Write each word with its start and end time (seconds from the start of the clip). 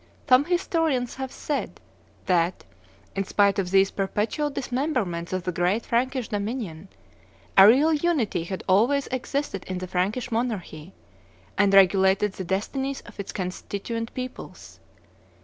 Some 0.27 0.45
historians 0.45 1.13
have 1.17 1.31
said 1.31 1.79
that, 2.25 2.63
in 3.15 3.23
spite 3.23 3.59
of 3.59 3.69
these 3.69 3.91
perpetual 3.91 4.49
dismemberments 4.49 5.31
of 5.31 5.43
the 5.43 5.51
great 5.51 5.85
Frankish 5.85 6.29
dominion, 6.29 6.87
a 7.55 7.67
real 7.67 7.93
unity 7.93 8.45
had 8.45 8.63
always 8.67 9.05
existed 9.11 9.63
in 9.65 9.77
the 9.77 9.85
Frankish 9.85 10.31
monarchy, 10.31 10.93
and 11.55 11.71
regulated 11.75 12.33
the 12.33 12.43
destinies 12.43 13.01
of 13.01 13.19
its 13.19 13.31
constituent 13.31 14.11
peoples. 14.15 14.79